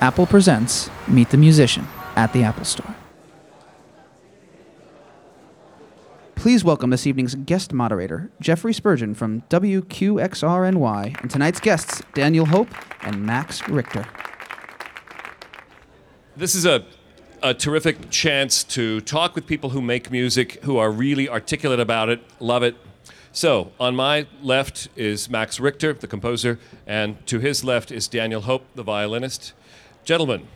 [0.00, 1.86] Apple presents Meet the Musician
[2.16, 2.94] at the Apple Store.
[6.34, 12.68] Please welcome this evening's guest moderator, Jeffrey Spurgeon from WQXRNY, and tonight's guests, Daniel Hope
[13.02, 14.06] and Max Richter.
[16.36, 16.84] This is a,
[17.42, 22.10] a terrific chance to talk with people who make music, who are really articulate about
[22.10, 22.76] it, love it.
[23.32, 28.42] So, on my left is Max Richter, the composer, and to his left is Daniel
[28.42, 29.54] Hope, the violinist.
[30.06, 30.46] Gentlemen,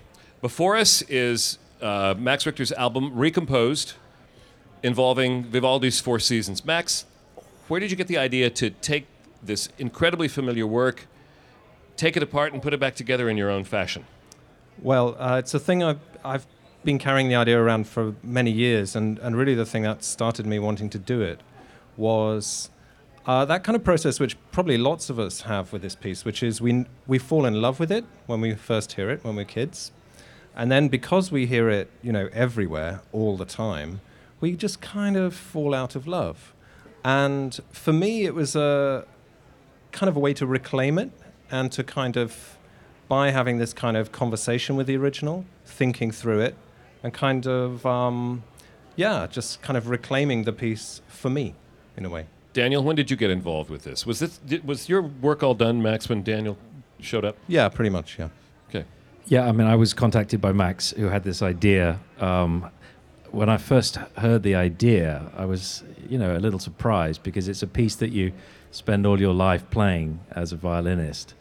[0.41, 3.95] before us is uh, Max Richter's album, Recomposed,
[4.85, 6.65] involving Vivaldi's Four Seasons.
[6.65, 7.05] Max,
[7.67, 9.09] where did you get the idea to take
[9.43, 11.09] this incredibly familiar work,
[11.97, 14.05] take it apart, and put it back together in your own fashion?
[14.81, 16.47] Well, uh, it's a thing I've, I've
[16.85, 20.47] been carrying the idea around for many years, and, and really the thing that started
[20.47, 21.41] me wanting to do it
[21.97, 22.71] was
[23.27, 26.43] uh, that kind of process, which probably lots of us have with this piece, which
[26.43, 29.45] is we, we fall in love with it when we first hear it, when we're
[29.45, 29.93] kids.
[30.57, 34.01] And then because we hear it, you know, everywhere, all the time,
[34.41, 36.55] we just kind of fall out of love.
[37.05, 39.07] And for me, it was a
[39.93, 41.11] kind of a way to reclaim it
[41.51, 42.57] and to kind of,
[43.09, 46.55] by having this kind of conversation with the original, thinking through it,
[47.03, 48.43] and kind of, um,
[48.97, 51.55] yeah, just kind of reclaiming the piece for me,
[51.97, 52.27] in a way.
[52.53, 54.05] Daniel, when did you get involved with this?
[54.05, 56.59] Was this did, was your work all done, Max, when Daniel
[57.01, 57.37] showed up?
[57.47, 58.29] Yeah, pretty much, yeah.
[58.69, 58.85] Okay.
[59.27, 62.01] Yeah, I mean, I was contacted by Max, who had this idea.
[62.19, 62.69] Um,
[63.31, 67.63] when I first heard the idea, I was, you know, a little surprised because it's
[67.63, 68.33] a piece that you
[68.73, 71.35] spend all your life playing as a violinist.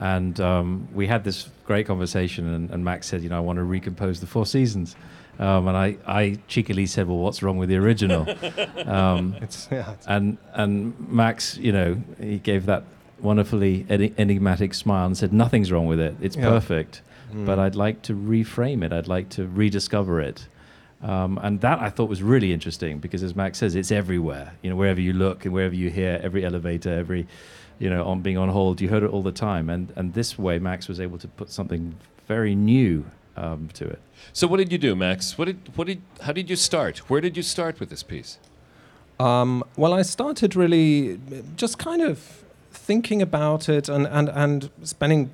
[0.00, 3.56] And um, we had this great conversation, and, and, Max said, you know, I want
[3.56, 4.94] to recompose the Four Seasons.
[5.40, 8.26] Um, and I, I cheekily said, well, what's wrong with the original?
[8.86, 12.84] Um, it's, yeah, it's and, and Max, you know, he gave that
[13.20, 16.16] wonderfully enigmatic smile and said, nothing's wrong with it.
[16.22, 16.48] It's yeah.
[16.48, 17.02] perfect.
[17.32, 17.44] Mm.
[17.44, 18.92] But I'd like to reframe it.
[18.92, 20.46] I'd like to rediscover it.
[21.02, 24.54] Um, and that I thought was really interesting because, as Max says, it's everywhere.
[24.62, 27.26] You know, wherever you look and wherever you hear, every elevator, every,
[27.78, 29.70] you know, on being on hold, you heard it all the time.
[29.70, 31.94] And and this way, Max was able to put something
[32.26, 33.04] very new
[33.36, 34.00] um, to it.
[34.32, 35.38] So, what did you do, Max?
[35.38, 36.98] What did what did how did you start?
[37.10, 38.38] Where did you start with this piece?
[39.18, 41.20] Um, well, I started really
[41.56, 45.30] just kind of thinking about it and and and spending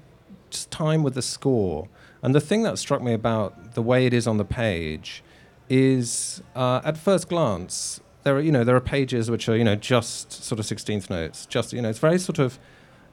[0.50, 1.88] just time with the score.
[2.22, 5.22] And the thing that struck me about the way it is on the page
[5.68, 9.64] is uh, at first glance there are you know there are pages which are you
[9.64, 12.58] know just sort of 16th notes just you know it's very sort of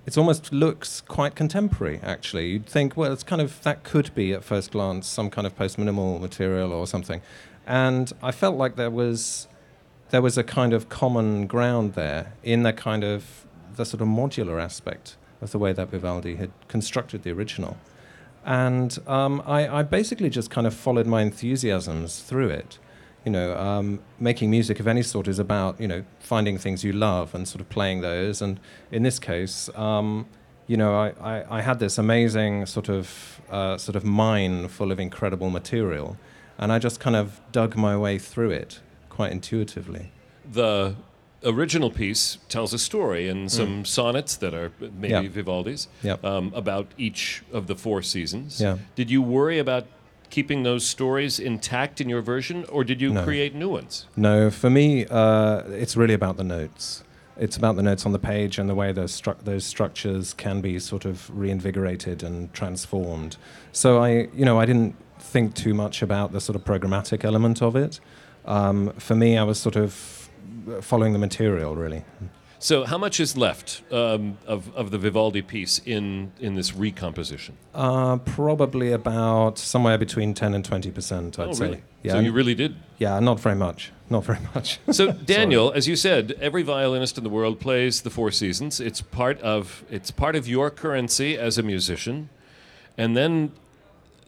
[0.06, 2.50] it almost looks quite contemporary actually.
[2.50, 5.56] You'd think well it's kind of that could be at first glance some kind of
[5.56, 7.22] post minimal material or something.
[7.68, 9.48] And i felt like there was
[10.10, 13.46] there was a kind of common ground there in the kind of
[13.76, 17.78] the sort of modular aspect of the way that vivaldi had constructed the original.
[18.44, 22.80] And um, I, I, basically just kind of followed my enthusiasms through it.
[23.26, 26.94] You know, um, making music of any sort is about you know finding things you
[26.94, 28.42] love and sort of playing those.
[28.42, 28.60] And
[28.92, 30.26] in this case, um,
[30.68, 34.92] you know, I, I, I, had this amazing sort of uh, sort of mine full
[34.92, 36.18] of incredible material,
[36.58, 40.12] and I just kind of dug my way through it quite intuitively.
[40.50, 40.96] The
[41.44, 43.52] original piece tells a story and mm.
[43.52, 43.88] some mm.
[43.88, 45.32] sonnets that are maybe yep.
[45.32, 46.24] Vivaldi's yep.
[46.24, 48.62] Um, about each of the four seasons.
[48.62, 48.78] Yeah.
[48.96, 49.88] Did you worry about
[50.32, 53.24] keeping those stories intact in your version, or did you no.
[53.24, 54.08] create new ones?
[54.16, 57.04] No, for me, uh, it's really about the notes.
[57.38, 60.62] It's about the notes on the page and the way those, stru- those structures can
[60.62, 63.38] be sort of reinvigorated and transformed.
[63.72, 67.62] So I, you know, I didn't think too much about the sort of programmatic element
[67.62, 68.00] of it.
[68.46, 69.94] Um, for me, I was sort of
[70.82, 72.04] following the material, really.
[72.62, 77.58] So, how much is left um, of, of the Vivaldi piece in, in this recomposition?
[77.74, 81.66] Uh, probably about somewhere between 10 and 20 percent, I'd oh, say.
[81.66, 81.84] Really?
[82.04, 82.76] Yeah, so, you really did?
[83.00, 83.92] Yeah, not very much.
[84.12, 84.80] Not very much.
[84.92, 88.80] so, Daniel, as you said, every violinist in the world plays the Four Seasons.
[88.80, 92.30] It's part of, it's part of your currency as a musician.
[92.96, 93.54] And then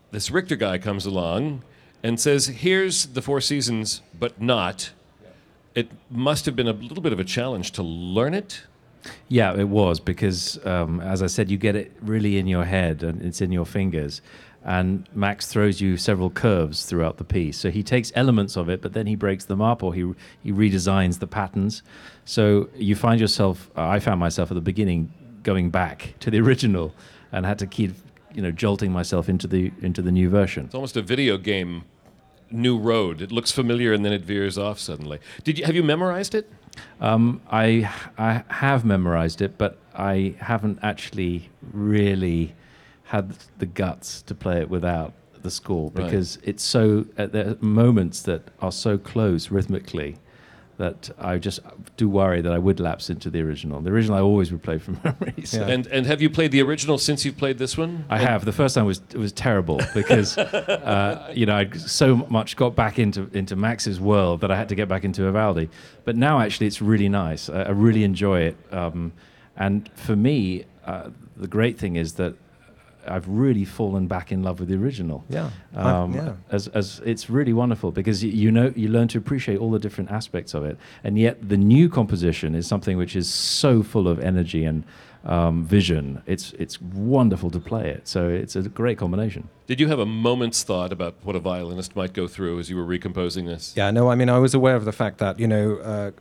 [0.10, 1.62] this Richter guy comes along
[2.02, 4.90] and says, here's the Four Seasons, but not
[5.76, 8.64] it must have been a little bit of a challenge to learn it.
[9.28, 13.04] Yeah, it was because, um, as I said, you get it really in your head
[13.04, 14.22] and it's in your fingers.
[14.64, 17.58] And Max throws you several curves throughout the piece.
[17.58, 20.54] So he takes elements of it, but then he breaks them up or he he
[20.54, 21.84] redesigns the patterns.
[22.24, 23.70] So you find yourself.
[23.76, 25.12] Uh, I found myself at the beginning
[25.44, 26.94] going back to the original
[27.34, 27.94] and had to keep
[28.34, 30.66] you know jolting myself into the into the new version.
[30.66, 31.84] It's almost a video game
[32.54, 33.22] new road.
[33.22, 35.20] It looks familiar and then it veers off suddenly.
[35.44, 36.50] Did you have you memorized it?
[37.02, 42.54] Um, I I have memorized it, but I haven't actually really
[43.06, 46.06] had the guts to play it without the score Right.
[46.06, 50.16] because it's so at the moments that are so close rhythmically
[50.84, 51.60] that I just
[51.98, 53.82] do worry that I would lapse into the original.
[53.82, 55.46] The original I always would play from memory.
[55.46, 55.58] So.
[55.60, 55.74] Yeah.
[55.74, 58.06] And and have you played the original since you've played this one?
[58.10, 58.40] I And- have.
[58.46, 60.38] The first time was it was terrible because
[60.94, 64.70] uh, you know I so much got back into into Max's world that I had
[64.70, 65.70] to get back into Vivaldi.
[66.06, 67.50] But now actually it's really nice.
[67.50, 68.56] I, I really enjoy it.
[68.72, 69.12] Um,
[69.56, 72.34] and for me, uh, the great thing is that
[73.08, 75.24] I've really fallen back in love with the original.
[75.30, 75.50] Yeah.
[75.76, 76.34] Um, yeah.
[76.52, 79.80] as, as it's really wonderful because you, you know you learn to appreciate all the
[79.80, 84.08] different aspects of it, and yet the new composition is something which is so full
[84.08, 84.84] of energy and
[85.26, 86.22] um, vision.
[86.26, 88.08] It's it's wonderful to play it.
[88.08, 89.50] So it's a great combination.
[89.66, 92.76] Did you have a moment's thought about what a violinist might go through as you
[92.76, 93.74] were recomposing this?
[93.78, 96.12] Yeah, no, I mean, I was aware of the fact that, you know, uh,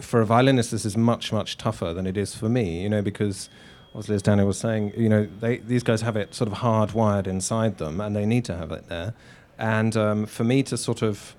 [0.00, 3.02] for a violinist, this is much, much tougher than it is for me, you know,
[3.02, 3.50] because,
[3.94, 7.78] as Daniel was saying, you know, they, these guys have it sort of hardwired inside
[7.78, 9.14] them and they need to have it there.
[9.58, 11.34] And um, for me to sort of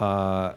[0.00, 0.54] uh, uh,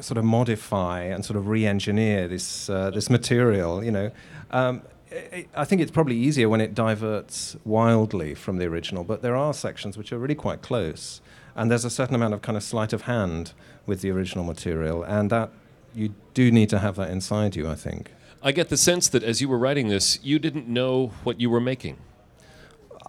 [0.00, 4.10] sort of modify and sort of re-engineer this uh, this material, you know,
[4.52, 9.02] um, I I think it's probably easier when it diverts wildly from the original.
[9.02, 11.20] But there are sections which are really quite close,
[11.56, 13.54] and there's a certain amount of kind of sleight of hand
[13.86, 15.50] with the original material, and that
[15.94, 17.68] you do need to have that inside you.
[17.68, 18.12] I think.
[18.42, 21.50] I get the sense that as you were writing this, you didn't know what you
[21.50, 21.96] were making.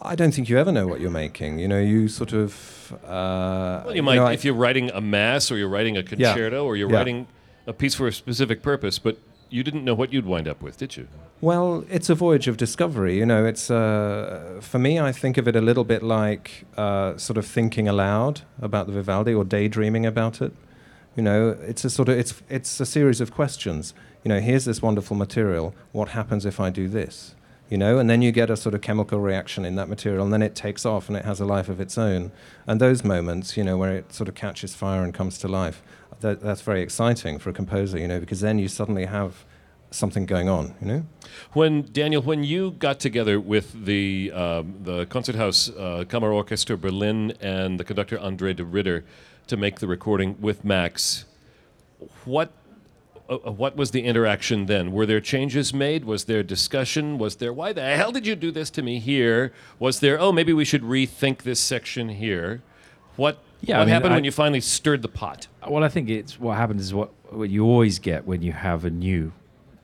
[0.02, 1.60] I don't think you ever know what you're making.
[1.60, 2.94] You know, you sort of.
[3.06, 6.04] Uh, Well, you might, know, I- if you're writing a mass or you're writing a
[6.04, 6.98] concerto or you're Yeah.
[6.98, 7.28] writing
[7.68, 9.18] a piece for a specific purpose, but
[9.50, 11.08] you didn't know what you'd wind up with, did you?
[11.42, 13.18] Well, it's a voyage of discovery.
[13.18, 15.00] You know, it's uh, for me.
[15.00, 18.94] I think of it a little bit like uh, sort of thinking aloud about the
[18.94, 20.54] Vivaldi or daydreaming about it.
[21.16, 23.94] You know, it's a sort of it's it's a series of questions.
[24.24, 25.74] You know, here's this wonderful material.
[25.92, 27.36] What happens if I do this?
[27.70, 30.34] You know, and then you get a sort of chemical reaction in that material, and
[30.34, 32.32] then it takes off and it has a life of its own.
[32.66, 35.84] And those moments, you know, where it sort of catches fire and comes to life,
[36.22, 38.00] that, that's very exciting for a composer.
[38.00, 39.46] You know, because then you suddenly have
[39.92, 40.76] something going on.
[40.82, 41.06] You know.
[41.54, 47.80] When Daniel, when you got together with the um, the Konzerthaus uh, Kammerorchester Berlin and
[47.80, 49.06] the conductor André de Ridder
[49.48, 51.26] to make the recording with Max,
[52.26, 52.52] what
[53.30, 54.92] uh, what was the interaction then?
[54.92, 56.06] Were there changes made?
[56.06, 57.18] Was there discussion?
[57.18, 59.54] Was there why the hell did you do this to me here?
[59.78, 62.62] Was there oh maybe we should rethink this section here?
[63.16, 65.48] What Yeah, what I mean, happened I- when you finally stirred the pot?
[65.68, 68.86] Well, I think it's what happens is what, what you always get when you have
[68.86, 69.32] a new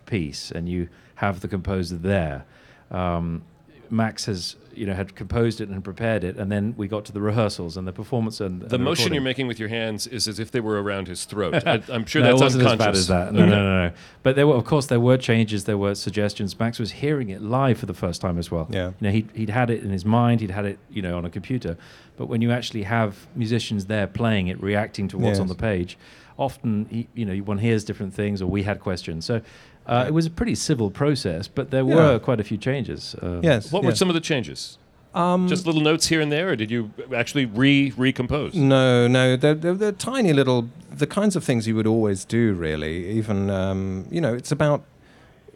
[0.06, 2.46] piece and you have the composer there.
[2.92, 3.44] Um,
[3.92, 7.12] Max has, you know, had composed it and prepared it, and then we got to
[7.12, 9.14] the rehearsals and the performance and and The motion recording.
[9.14, 11.56] you're making with your hands is as if they were around his throat.
[11.68, 13.00] I, I'm sure no, that's it wasn't unconscious.
[13.02, 13.34] as bad as that.
[13.34, 13.94] No, no, no, no.
[14.24, 15.64] But there were, of course, there were changes.
[15.64, 16.60] There were suggestions.
[16.60, 18.68] Max was hearing it live for the first time as well.
[18.72, 18.88] Yeah.
[18.88, 20.42] You know, he'd, he'd had it in his mind.
[20.42, 21.78] He'd had it, you know, on a computer.
[22.18, 25.98] But when you actually have musicians there playing it, reacting to what's on the page,
[26.38, 29.26] often, he, you know, one hears different things, or we had questions.
[29.26, 29.42] So
[29.88, 31.96] uh, it was a pretty civil process, but there Yeah.
[31.96, 33.16] were quite a few changes.
[33.22, 33.72] Uh, Yes.
[33.72, 34.78] What were some of the changes?
[35.14, 38.54] Um, Just little notes here and there, or did you actually re recompose?
[38.54, 39.38] no, no.
[39.38, 43.10] They're, they're, they're tiny little, the kinds of things you would always do, really.
[43.12, 44.84] Even, um, you know, it's about,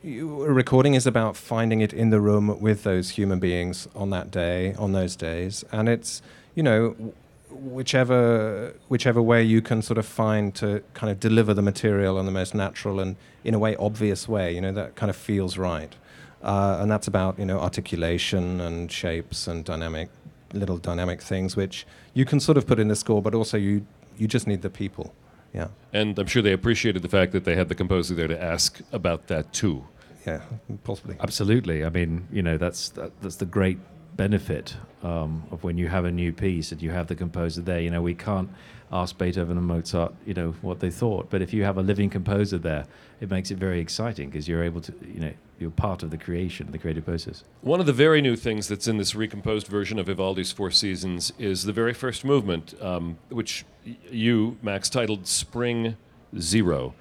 [0.01, 4.11] you, a recording is about finding it in the room with those human beings on
[4.11, 5.65] that day, on those days.
[5.73, 6.21] And it's,
[6.55, 7.13] you know, w-
[7.51, 12.25] whichever, whichever way you can sort of find to kind of deliver the material in
[12.25, 15.57] the most natural and, in a way, obvious way, you know, that kind of feels
[15.57, 15.95] right.
[16.41, 20.09] Uh, and that's about you know articulation and shapes and dynamic
[20.53, 23.85] little dynamic things which you can sort of put in the score, but also you
[24.17, 25.13] you just need the people.
[25.53, 28.41] Yeah, And I'm sure they appreciated the fact that they had the composer there to
[28.41, 29.83] ask about that too.
[30.27, 30.41] yeah,
[30.83, 31.15] possibly.
[31.19, 31.83] Absolutely.
[31.83, 33.79] I mean, you know, that's that, that's the great
[34.19, 37.79] benefit um, of when you have a new piece and you have the composer there.
[37.79, 38.49] You know, we can't
[38.91, 42.09] ask Beethoven and Mozart, you know, what they thought, but if you have a living
[42.09, 42.85] composer there,
[43.21, 46.17] it makes it very exciting because you're able to, you know, you're part of the
[46.17, 47.45] creation, the creative process.
[47.61, 51.31] One of the very new things that's in this recomposed version of Vivaldi's Four Seasons
[51.39, 53.63] is the very first movement, um, which
[54.11, 55.95] you, Max, titled Spring
[56.37, 56.93] Zero.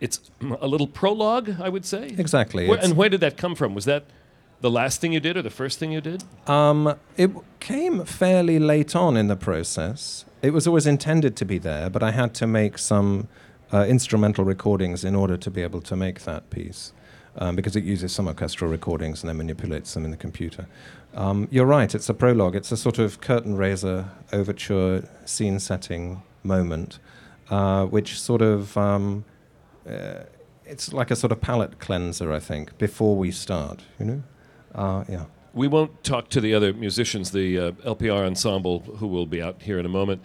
[0.00, 2.14] It's a little prologue, I would say.
[2.16, 2.66] Exactly.
[2.66, 3.74] Where, and where did that come from?
[3.74, 4.04] Was that
[4.60, 6.24] the last thing you did or the first thing you did?
[6.46, 10.24] Um, it came fairly late on in the process.
[10.42, 13.28] It was always intended to be there, but I had to make some
[13.72, 16.92] uh, instrumental recordings in order to be able to make that piece,
[17.36, 20.66] um, because it uses some orchestral recordings and then manipulates them in the computer.
[21.14, 22.54] Um, you're right, it's a prologue.
[22.54, 26.98] It's a sort of curtain raiser overture scene setting moment,
[27.50, 28.76] uh, which sort of.
[28.76, 29.24] Um,
[29.88, 30.24] uh,
[30.70, 34.22] it's like a sort of palate cleanser, I think, before we start, you know?
[34.74, 35.24] Uh, yeah.
[35.54, 39.62] we won't talk to the other musicians, the uh, LPR ensemble, who will be out
[39.62, 40.22] here in a moment.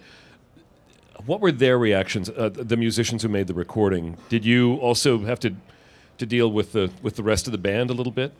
[1.26, 2.28] What were their reactions?
[2.28, 4.16] Uh, the musicians who made the recording.
[4.28, 5.54] Did you also have to
[6.18, 8.32] to deal with the with the rest of the band a little bit?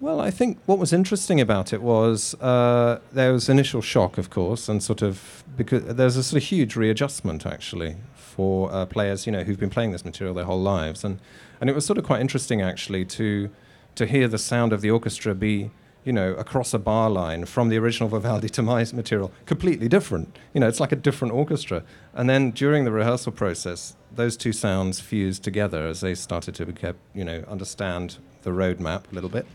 [0.00, 4.30] Well, I think what was interesting about it was uh, there was initial shock, of
[4.30, 9.26] course, and sort of because there's a sort of huge readjustment actually for uh, players,
[9.26, 11.20] you know, who've been playing this material their whole lives, and
[11.60, 13.50] and it was sort of quite interesting actually to
[13.94, 15.70] to hear the sound of the orchestra be
[16.04, 20.36] you know, across a bar line from the original Vivaldi to my material, completely different.
[20.52, 21.84] You know, it's like a different orchestra.
[22.12, 26.94] And then during the rehearsal process, those two sounds fused together as they started to,
[27.14, 29.46] you know, understand the roadmap a little bit.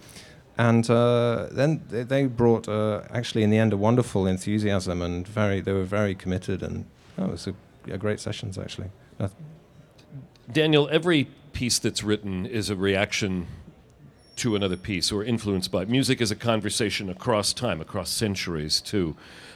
[0.58, 5.28] And uh, then they, they brought, uh, actually, in the end, a wonderful enthusiasm and
[5.28, 6.64] very, they were very committed.
[6.64, 6.86] And
[7.18, 7.54] oh, it was a,
[7.92, 8.90] a great sessions, actually.
[10.52, 13.48] Daniel, every piece that's written is a reaction
[14.38, 19.16] to another piece or influenced by music is a conversation across time, across centuries too.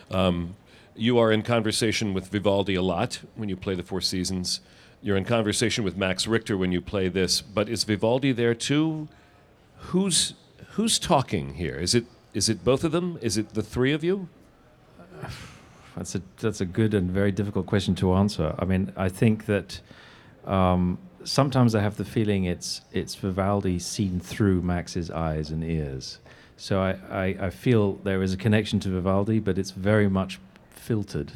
[0.09, 0.55] Um,
[0.95, 4.59] you are in conversation with Vivaldi a lot when you play the Four Seasons.
[5.01, 9.07] You're in conversation with Max Richter when you play this, but is Vivaldi there too?
[9.77, 10.33] Who's
[10.71, 11.75] who's talking here?
[11.75, 13.17] Is it is it both of them?
[13.21, 14.29] Is it the three of you?
[15.95, 18.55] That's a that's a good and very difficult question to answer.
[18.57, 19.81] I mean, I think that
[20.45, 26.19] um, sometimes I have the feeling it's it's Vivaldi seen through Max's eyes and ears.
[26.57, 30.39] So I, I, I feel there is a connection to Vivaldi, but it's very much
[30.69, 31.31] filtered.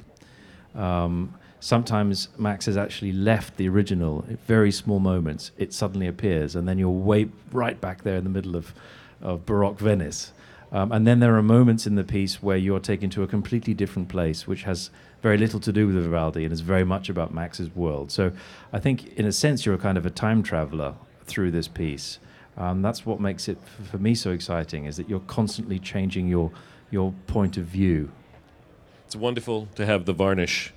[0.75, 5.49] Um, sometimes Max has actually left the original at very small moments.
[5.57, 8.73] It suddenly appears, and then you're way right back there in the middle of,
[9.19, 10.31] of Baroque Venice.
[10.71, 13.73] Um, and then there are moments in the piece where you're taken to a completely
[13.73, 14.91] different place, which has
[15.21, 18.11] very little to do with Vivaldi and is very much about Max's world.
[18.11, 18.31] So
[18.71, 20.95] I think, in a sense, you're a kind of a time traveler
[21.25, 22.19] through this piece.
[22.57, 23.57] Um, that's what makes it,
[23.91, 26.51] for me, so exciting, is that you're constantly changing your,
[26.91, 28.11] your point of view.
[29.05, 30.73] It's wonderful to have the varnish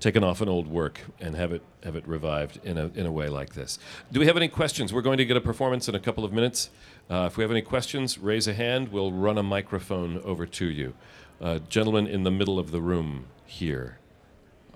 [0.00, 3.12] taken off an old work and have it have it revived in a in a
[3.12, 3.78] way like this.
[4.10, 4.92] Do we have any questions?
[4.92, 6.70] We're going to get a performance in a couple of minutes.
[7.10, 8.88] Uh, if we have any questions, raise a hand.
[8.88, 10.94] We'll run a microphone over to you.
[11.40, 13.98] Uh, gentleman in the middle of the room here.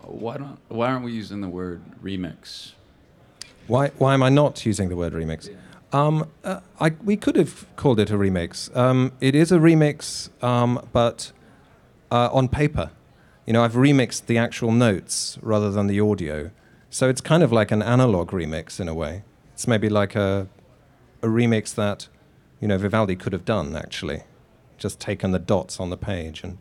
[0.03, 2.73] Why don't Why aren't we using the word remix?
[3.67, 5.49] Why, why am I not using the word remix?
[5.93, 8.75] Um, uh, I, we could have called it a remix.
[8.77, 11.33] Um, it is a remix, um, but
[12.11, 12.91] uh, on paper.
[13.47, 16.51] You know, I've remixed the actual notes rather than the audio.
[16.91, 19.23] So it's kind of like an analog remix in a way.
[19.53, 20.49] It's maybe like a,
[21.23, 22.09] a remix that,
[22.61, 24.25] you know, Vivaldi could have done, actually.
[24.79, 26.43] Just taken the dots on the page.
[26.43, 26.59] And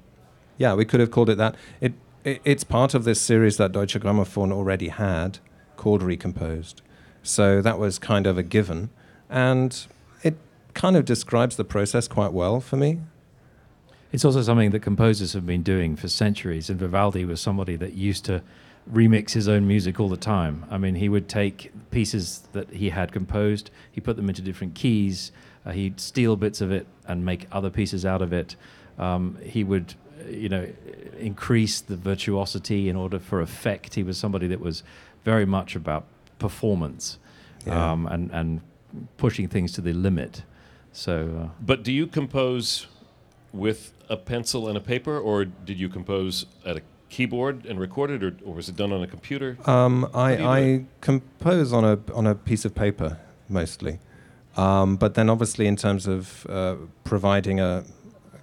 [0.57, 1.55] yeah, we could have called it that.
[1.81, 1.93] It,
[2.23, 5.39] it, it's part of this series that Deutsche Grammophon already had
[5.75, 6.81] called Recomposed.
[7.21, 8.89] So that was kind of a given.
[9.29, 9.85] And
[10.21, 10.37] it
[10.73, 12.99] kind of describes the process quite well for me.
[14.11, 17.93] It's also something that composers have been doing for centuries, and Vivaldi was somebody that
[17.93, 18.43] used to
[18.91, 20.65] remix his own music all the time.
[20.69, 24.75] I mean, he would take pieces that he had composed, he put them into different
[24.75, 25.31] keys,
[25.65, 28.55] uh, he'd steal bits of it and make other pieces out of it.
[28.99, 29.95] Um, he would,
[30.29, 30.67] you know,
[31.19, 33.95] increase the virtuosity in order for effect.
[33.95, 34.83] He was somebody that was
[35.23, 36.03] very much about
[36.39, 37.17] performance
[37.65, 37.91] Yeah.
[37.91, 38.61] um, and and
[39.17, 40.43] pushing things to the limit.
[40.91, 41.13] So.
[41.13, 42.87] Uh, But do you compose
[43.53, 48.09] with a pencil and a paper, or did you compose at a keyboard and record
[48.11, 49.57] it, or, or was it done on a computer?
[49.65, 53.17] Um, I, do you do I compose on a on a piece of paper
[53.49, 53.99] mostly,
[54.57, 57.83] um, but then obviously in terms of uh, providing a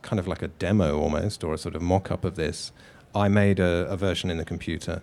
[0.03, 2.73] kind of like a demo almost or a sort of mock-up of this,
[3.15, 5.03] I made a, a version in the computer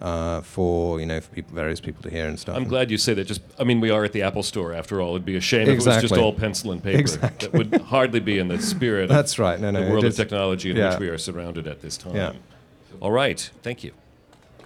[0.00, 2.56] uh, for you know for people, various people to hear and stuff.
[2.56, 3.24] I'm glad you say that.
[3.24, 5.10] Just, I mean, we are at the Apple Store after all.
[5.10, 6.98] It'd be a shame if it was just all pencil and paper.
[6.98, 7.48] Exactly.
[7.48, 9.60] That would hardly be in the spirit That's of right.
[9.60, 9.80] No, no.
[9.80, 10.90] the it world of technology in yeah.
[10.90, 12.16] which we are surrounded at this time.
[12.16, 12.32] Yeah.
[13.00, 13.50] All right.
[13.62, 13.92] Thank you.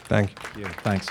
[0.05, 0.65] Thank you.
[0.83, 1.07] Thanks.